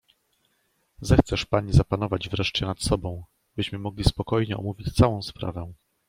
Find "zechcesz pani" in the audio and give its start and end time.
1.01-1.73